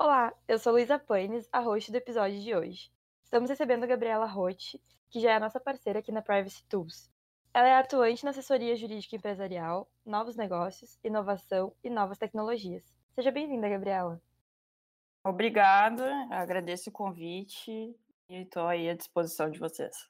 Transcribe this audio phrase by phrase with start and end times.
[0.00, 2.88] Olá, eu sou Luísa Paines, a host do episódio de hoje.
[3.24, 4.76] Estamos recebendo a Gabriela Roth,
[5.10, 7.10] que já é a nossa parceira aqui na Privacy Tools.
[7.52, 12.84] Ela é atuante na assessoria jurídica empresarial, novos negócios, inovação e novas tecnologias.
[13.12, 14.22] Seja bem-vinda, Gabriela.
[15.24, 17.92] Obrigada, agradeço o convite
[18.28, 20.08] e estou aí à disposição de vocês.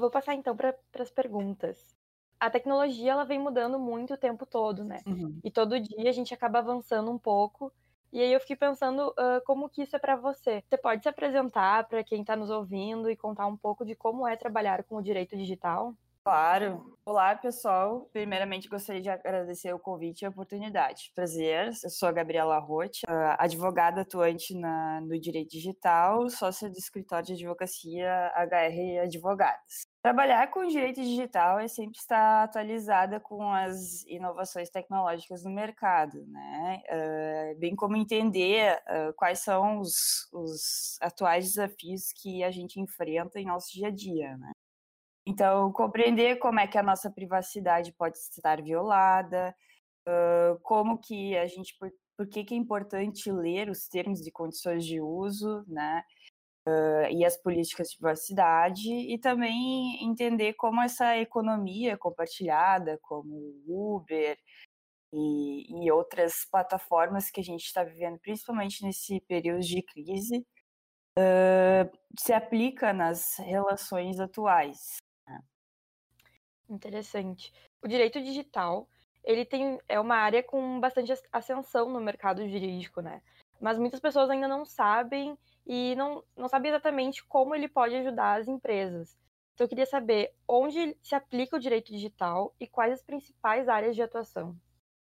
[0.00, 1.94] Vou passar então para as perguntas.
[2.40, 5.02] A tecnologia ela vem mudando muito o tempo todo, né?
[5.06, 5.38] Uhum.
[5.44, 7.70] E todo dia a gente acaba avançando um pouco
[8.16, 10.64] e aí eu fiquei pensando uh, como que isso é para você.
[10.66, 14.26] Você pode se apresentar para quem está nos ouvindo e contar um pouco de como
[14.26, 15.94] é trabalhar com o direito digital?
[16.24, 16.96] Claro.
[17.04, 18.08] Olá, pessoal.
[18.14, 21.12] Primeiramente, gostaria de agradecer o convite e a oportunidade.
[21.14, 23.02] Prazer, eu sou a Gabriela Roth,
[23.38, 29.86] advogada atuante na, no direito digital, sócia do escritório de advocacia HR Advogadas.
[30.06, 36.80] Trabalhar com direito digital é sempre estar atualizada com as inovações tecnológicas no mercado, né?
[36.88, 43.40] Uh, bem como entender uh, quais são os, os, atuais desafios que a gente enfrenta
[43.40, 44.52] em nosso dia a dia, né?
[45.26, 49.52] Então, compreender como é que a nossa privacidade pode estar violada,
[50.06, 54.30] uh, como que a gente, por, por que, que é importante ler os termos e
[54.30, 56.04] condições de uso, né?
[56.66, 64.36] Uh, e as políticas de privacidade, e também entender como essa economia compartilhada, como Uber
[65.12, 70.46] e, e outras plataformas que a gente está vivendo, principalmente nesse período de crise,
[71.18, 74.96] uh, se aplica nas relações atuais.
[75.26, 75.40] Né?
[76.68, 77.52] Interessante.
[77.82, 78.88] O direito digital
[79.26, 83.20] ele tem é uma área com bastante ascensão no mercado jurídico, né?
[83.60, 85.36] Mas muitas pessoas ainda não sabem
[85.66, 89.16] e não, não sabem exatamente como ele pode ajudar as empresas.
[89.54, 93.96] Então eu queria saber onde se aplica o direito digital e quais as principais áreas
[93.96, 94.56] de atuação.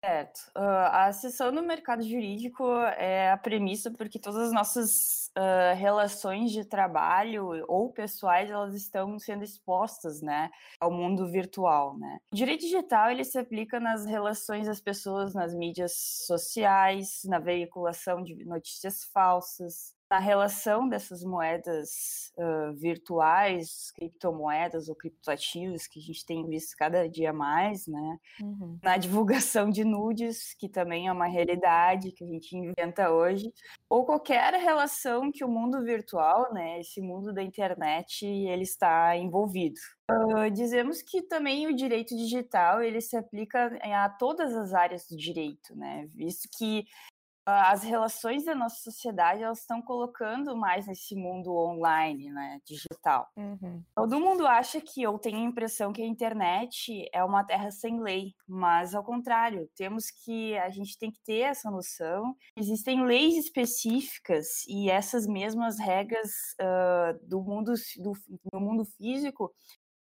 [0.05, 0.51] Certo.
[0.57, 2.65] Uh, a sessão no mercado jurídico
[2.97, 9.17] é a premissa porque todas as nossas uh, relações de trabalho ou pessoais elas estão
[9.21, 10.51] sendo expostas, né,
[10.81, 12.19] ao mundo virtual, né.
[12.33, 15.93] O direito digital ele se aplica nas relações das pessoas nas mídias
[16.27, 25.87] sociais, na veiculação de notícias falsas, na relação dessas moedas uh, virtuais, criptomoedas ou criptoativos
[25.87, 28.19] que a gente tem visto cada dia mais, né?
[28.43, 28.79] Uhum.
[28.83, 33.51] Na divulgação de nudes, que também é uma realidade que a gente inventa hoje,
[33.89, 39.81] ou qualquer relação que o mundo virtual, né, esse mundo da internet, ele está envolvido.
[40.11, 45.17] Uh, dizemos que também o direito digital ele se aplica a todas as áreas do
[45.17, 46.07] direito, né?
[46.13, 46.85] Visto que
[47.45, 53.29] as relações da nossa sociedade elas estão colocando mais nesse mundo online, né, digital.
[53.37, 53.83] Uhum.
[53.95, 58.01] Todo mundo acha que eu tenho a impressão que a internet é uma terra sem
[58.01, 62.37] lei, mas ao contrário, temos que a gente tem que ter essa noção.
[62.57, 66.31] Existem leis específicas e essas mesmas regras
[66.61, 68.13] uh, do mundo do,
[68.53, 69.53] do mundo físico,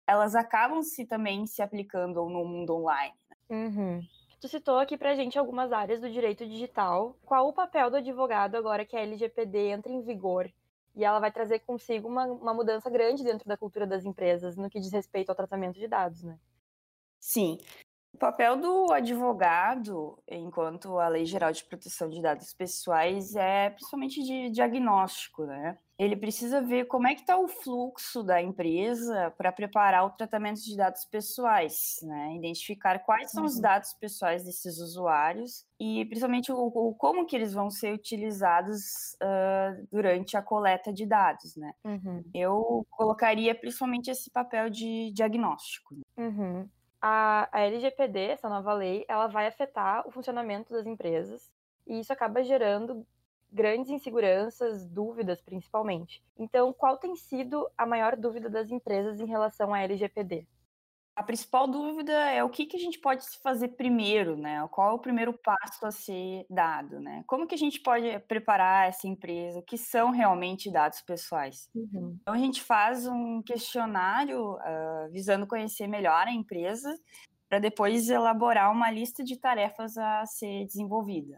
[0.07, 3.15] elas acabam se também se aplicando no mundo online.
[3.29, 3.67] Né?
[3.67, 4.01] Uhum.
[4.41, 7.15] Tu citou aqui pra gente algumas áreas do direito digital.
[7.23, 10.51] Qual o papel do advogado agora que a LGPD entra em vigor?
[10.95, 14.67] E ela vai trazer consigo uma, uma mudança grande dentro da cultura das empresas no
[14.67, 16.39] que diz respeito ao tratamento de dados, né?
[17.19, 17.59] Sim.
[18.11, 24.23] O papel do advogado, enquanto a Lei Geral de Proteção de Dados Pessoais, é principalmente
[24.23, 25.77] de diagnóstico, né?
[26.03, 30.59] Ele precisa ver como é que está o fluxo da empresa para preparar o tratamento
[30.63, 32.35] de dados pessoais, né?
[32.35, 33.47] Identificar quais são uhum.
[33.47, 39.15] os dados pessoais desses usuários e principalmente o, o, como que eles vão ser utilizados
[39.21, 41.71] uh, durante a coleta de dados, né?
[41.83, 42.23] Uhum.
[42.33, 45.95] Eu colocaria principalmente esse papel de diagnóstico.
[46.17, 46.67] Uhum
[47.01, 51.51] a, a LGPD, essa nova lei, ela vai afetar o funcionamento das empresas
[51.87, 53.05] e isso acaba gerando
[53.51, 56.23] grandes inseguranças, dúvidas principalmente.
[56.37, 60.47] Então, qual tem sido a maior dúvida das empresas em relação à LGPD?
[61.13, 64.65] A principal dúvida é o que, que a gente pode fazer primeiro, né?
[64.71, 67.23] Qual é o primeiro passo a ser dado, né?
[67.27, 69.59] Como que a gente pode preparar essa empresa?
[69.59, 71.69] O que são realmente dados pessoais?
[71.75, 72.17] Uhum.
[72.21, 76.97] Então a gente faz um questionário uh, visando conhecer melhor a empresa
[77.49, 81.37] para depois elaborar uma lista de tarefas a ser desenvolvida.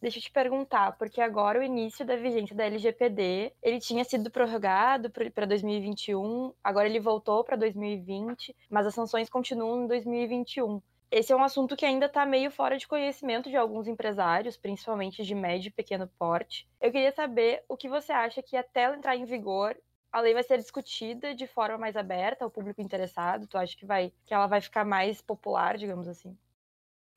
[0.00, 4.30] Deixa eu te perguntar, porque agora o início da vigência da LGPD, ele tinha sido
[4.30, 10.80] prorrogado para 2021, agora ele voltou para 2020, mas as sanções continuam em 2021.
[11.10, 15.24] Esse é um assunto que ainda está meio fora de conhecimento de alguns empresários, principalmente
[15.24, 16.68] de médio e pequeno porte.
[16.80, 19.76] Eu queria saber o que você acha que até ela entrar em vigor,
[20.12, 23.48] a lei vai ser discutida de forma mais aberta ao público interessado?
[23.48, 26.36] Tu acha que vai que ela vai ficar mais popular, digamos assim?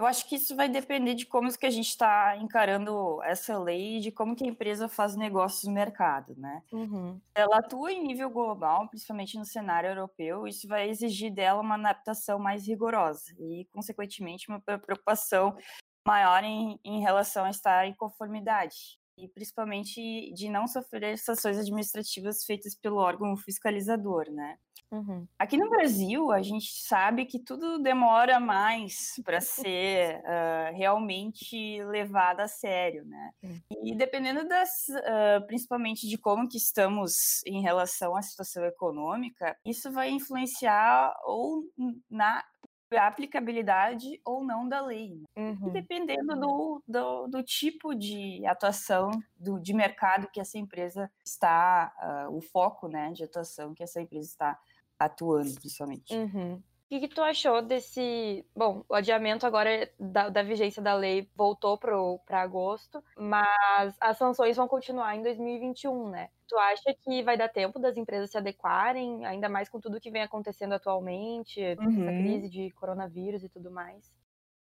[0.01, 3.97] Eu acho que isso vai depender de como que a gente está encarando essa lei
[3.97, 6.63] e de como que a empresa faz negócios no mercado, né?
[6.71, 7.21] Uhum.
[7.35, 12.39] Ela atua em nível global, principalmente no cenário europeu, isso vai exigir dela uma adaptação
[12.39, 15.55] mais rigorosa e, consequentemente, uma preocupação
[16.03, 22.43] maior em, em relação a estar em conformidade e principalmente de não sofrer sanções administrativas
[22.43, 24.57] feitas pelo órgão fiscalizador, né?
[24.91, 25.25] Uhum.
[25.39, 32.41] Aqui no Brasil, a gente sabe que tudo demora mais para ser uh, realmente levado
[32.41, 33.31] a sério, né?
[33.71, 33.87] Uhum.
[33.87, 39.91] E dependendo das, uh, principalmente de como que estamos em relação à situação econômica, isso
[39.91, 41.63] vai influenciar ou
[42.09, 42.43] na
[42.97, 45.15] a aplicabilidade ou não da lei.
[45.15, 45.25] Né?
[45.37, 45.69] Uhum.
[45.69, 52.27] E dependendo do, do, do, tipo de atuação do, de mercado que essa empresa está,
[52.27, 54.59] uh, o foco né, de atuação que essa empresa está
[55.05, 56.13] atuando, principalmente.
[56.13, 56.55] Uhum.
[56.55, 56.63] O
[56.93, 58.45] que, que, tu achou desse.
[58.53, 64.57] Bom, o adiamento agora da, da vigência da lei voltou para agosto, mas as sanções
[64.57, 66.29] vão continuar em 2021, né?
[66.49, 70.11] Tu acha que vai dar tempo das empresas se adequarem, ainda mais com tudo que
[70.11, 72.01] vem acontecendo atualmente, uhum.
[72.01, 74.11] essa crise de coronavírus e tudo mais?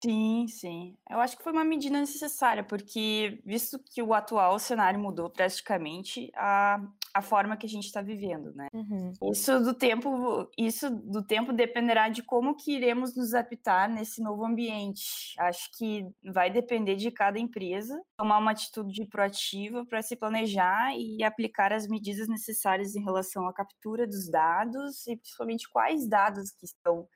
[0.03, 0.97] Sim, sim.
[1.11, 6.31] Eu acho que foi uma medida necessária, porque visto que o atual cenário mudou drasticamente,
[6.37, 6.81] a,
[7.13, 8.69] a forma que a gente está vivendo, né?
[8.73, 9.13] Uhum.
[9.33, 14.45] Isso do tempo, isso do tempo dependerá de como que iremos nos adaptar nesse novo
[14.45, 15.35] ambiente.
[15.41, 21.25] Acho que vai depender de cada empresa tomar uma atitude proativa para se planejar e
[21.25, 26.67] aplicar as medidas necessárias em relação à captura dos dados e principalmente quais dados que
[26.67, 27.09] estão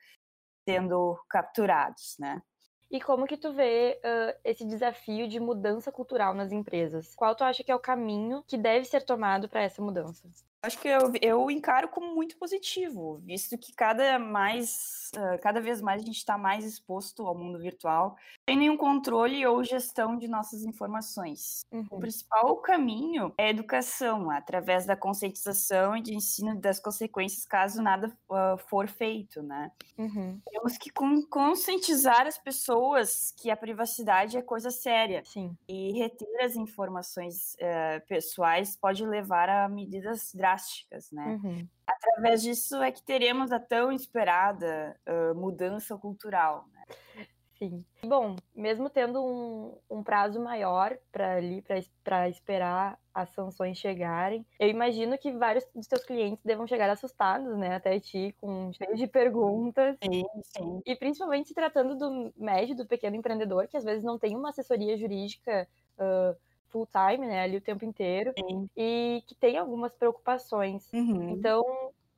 [0.67, 2.41] sendo capturados, né?
[2.93, 7.15] E como que tu vê uh, esse desafio de mudança cultural nas empresas?
[7.15, 10.29] Qual tu acha que é o caminho que deve ser tomado para essa mudança?
[10.65, 15.11] Acho que eu, eu encaro como muito positivo, visto que cada mais,
[15.41, 18.15] cada vez mais a gente está mais exposto ao mundo virtual,
[18.47, 21.65] sem nenhum controle ou gestão de nossas informações.
[21.69, 21.85] Uhum.
[21.91, 27.81] O principal caminho é a educação, através da conscientização e de ensino das consequências caso
[27.81, 29.69] nada uh, for feito, né?
[29.97, 30.39] Uhum.
[30.49, 30.89] Temos que
[31.29, 35.23] conscientizar as pessoas que a privacidade é coisa séria.
[35.25, 35.57] Sim.
[35.67, 41.39] E reter as informações uh, pessoais pode levar a medidas drásticas drásticas, né?
[41.43, 41.67] Uhum.
[41.87, 46.65] Através disso é que teremos a tão esperada uh, mudança cultural.
[46.71, 47.25] Né?
[47.57, 47.85] Sim.
[48.03, 51.63] Bom, mesmo tendo um, um prazo maior para ali
[52.03, 57.55] para esperar as sanções chegarem, eu imagino que vários dos teus clientes devam chegar assustados,
[57.57, 59.95] né, até ti, com cheio de perguntas.
[60.03, 60.81] Sim, sim.
[60.85, 64.49] E principalmente se tratando do médio, do pequeno empreendedor, que às vezes não tem uma
[64.49, 65.67] assessoria jurídica
[65.99, 66.35] uh,
[66.73, 68.67] full time, né, ali o tempo inteiro, Sim.
[68.75, 70.91] e que tem algumas preocupações.
[70.91, 71.29] Uhum.
[71.29, 71.63] Então,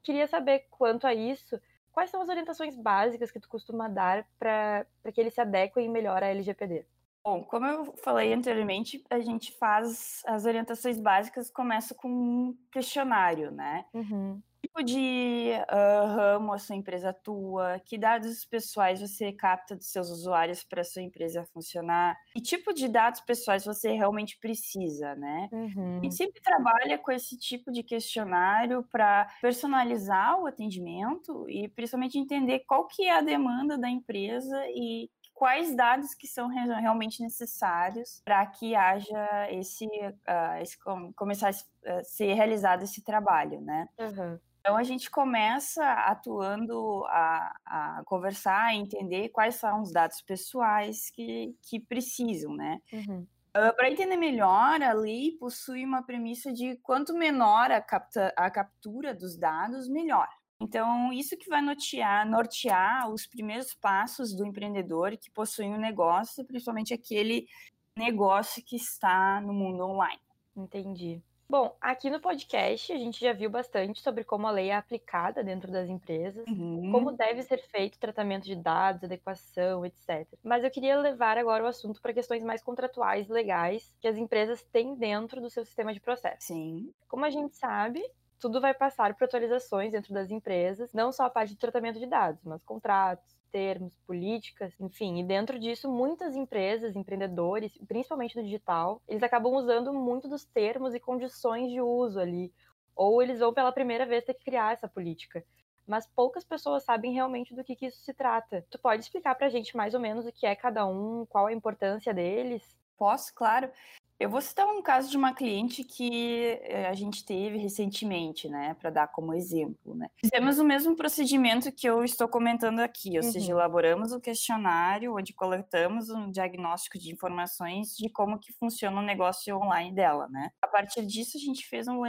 [0.02, 1.60] queria saber quanto a isso,
[1.92, 6.24] quais são as orientações básicas que tu costuma dar para que eles se adequem melhor
[6.24, 6.86] à LGPD?
[7.22, 13.52] Bom, como eu falei anteriormente, a gente faz as orientações básicas, começa com um questionário,
[13.52, 13.86] né?
[13.94, 19.88] Uhum tipo de uh, ramo a sua empresa atua, que dados pessoais você capta dos
[19.88, 25.50] seus usuários para sua empresa funcionar, que tipo de dados pessoais você realmente precisa, né?
[25.52, 26.00] Uhum.
[26.00, 32.18] A gente sempre trabalha com esse tipo de questionário para personalizar o atendimento e principalmente
[32.18, 38.22] entender qual que é a demanda da empresa e quais dados que são realmente necessários
[38.24, 40.78] para que haja esse, uh, esse
[41.16, 41.50] começar
[41.86, 43.88] a ser realizado esse trabalho, né?
[44.00, 44.40] Uhum.
[44.66, 51.12] Então a gente começa atuando a, a conversar, a entender quais são os dados pessoais
[51.12, 52.82] que, que precisam, né?
[52.92, 53.20] Uhum.
[53.20, 58.34] Uh, ah, Para entender melhor, a lei possui uma premissa de quanto menor a, capta,
[58.36, 60.28] a captura dos dados, melhor.
[60.60, 66.44] Então, isso que vai nortear, nortear os primeiros passos do empreendedor que possui um negócio,
[66.44, 67.48] principalmente aquele
[67.96, 70.22] negócio que está no mundo online.
[70.58, 71.22] Entendi.
[71.48, 75.44] Bom, aqui no podcast a gente já viu bastante sobre como a lei é aplicada
[75.44, 76.92] dentro das empresas, uhum.
[76.92, 80.28] como deve ser feito o tratamento de dados, adequação, etc.
[80.44, 84.64] Mas eu queria levar agora o assunto para questões mais contratuais, legais, que as empresas
[84.64, 86.48] têm dentro do seu sistema de processo.
[86.48, 86.92] Sim.
[87.08, 88.04] Como a gente sabe,
[88.40, 92.08] tudo vai passar por atualizações dentro das empresas, não só a parte de tratamento de
[92.08, 95.22] dados, mas contratos, termos, políticas, enfim.
[95.22, 100.94] E dentro disso, muitas empresas, empreendedores, principalmente do digital, eles acabam usando muito dos termos
[100.94, 102.52] e condições de uso ali.
[102.94, 105.42] Ou eles vão pela primeira vez ter que criar essa política.
[105.88, 108.66] Mas poucas pessoas sabem realmente do que, que isso se trata.
[108.70, 111.54] Tu pode explicar pra gente mais ou menos o que é cada um, qual a
[111.54, 112.62] importância deles?
[112.98, 113.72] Posso, claro.
[114.18, 118.74] Eu vou citar um caso de uma cliente que eh, a gente teve recentemente, né,
[118.80, 120.08] para dar como exemplo, né.
[120.18, 123.32] Fizemos o mesmo procedimento que eu estou comentando aqui, ou uhum.
[123.32, 129.00] seja, elaboramos o um questionário onde coletamos um diagnóstico de informações de como que funciona
[129.00, 130.50] o negócio online dela, né.
[130.62, 132.02] A partir disso, a gente fez um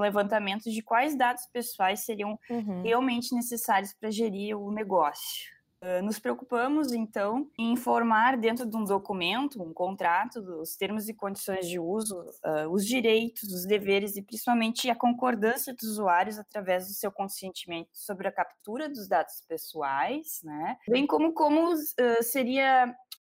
[0.00, 2.82] levantamento de quais dados pessoais seriam uhum.
[2.82, 5.55] realmente necessários para gerir o negócio.
[6.02, 11.68] Nos preocupamos, então, em informar dentro de um documento, um contrato, os termos e condições
[11.68, 16.94] de uso, uh, os direitos, os deveres e principalmente a concordância dos usuários através do
[16.94, 20.76] seu consentimento sobre a captura dos dados pessoais, né?
[20.88, 22.94] Bem como como uh, seria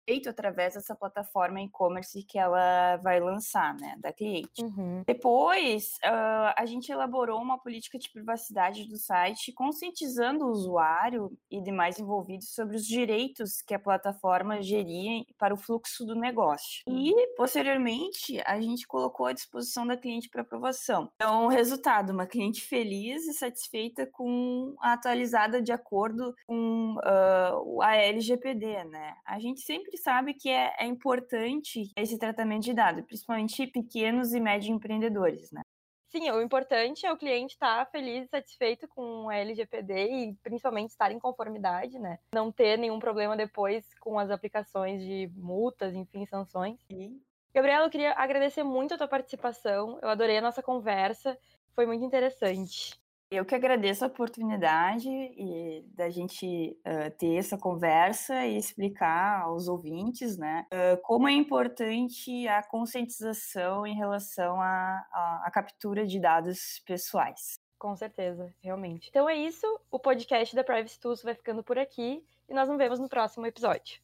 [0.09, 4.59] feito através dessa plataforma e-commerce que ela vai lançar, né, da cliente.
[4.59, 5.03] Uhum.
[5.05, 11.61] Depois, uh, a gente elaborou uma política de privacidade do site, conscientizando o usuário e
[11.61, 16.83] demais envolvidos sobre os direitos que a plataforma geria para o fluxo do negócio.
[16.87, 21.11] E, posteriormente, a gente colocou à disposição da cliente para aprovação.
[21.17, 27.81] Então, o resultado, uma cliente feliz e satisfeita com a atualizada de acordo com uh,
[27.83, 29.13] a LGPD, né?
[29.23, 34.39] A gente sempre sabe que é, é importante esse tratamento de dados, principalmente pequenos e
[34.39, 35.61] médios empreendedores, né?
[36.09, 40.89] Sim, o importante é o cliente estar feliz e satisfeito com o LGPD e principalmente
[40.89, 42.17] estar em conformidade, né?
[42.33, 46.79] Não ter nenhum problema depois com as aplicações de multas, enfim, sanções.
[46.91, 47.21] Sim.
[47.53, 49.99] Gabriela, eu queria agradecer muito a tua participação.
[50.01, 51.37] Eu adorei a nossa conversa.
[51.75, 52.99] Foi muito interessante.
[53.31, 59.67] Eu que agradeço a oportunidade e da gente uh, ter essa conversa e explicar aos
[59.67, 67.59] ouvintes, né, uh, como é importante a conscientização em relação à captura de dados pessoais.
[67.77, 69.09] Com certeza, realmente.
[69.09, 72.79] Então é isso, o podcast da Privacy Tools vai ficando por aqui e nós nos
[72.79, 74.01] vemos no próximo episódio.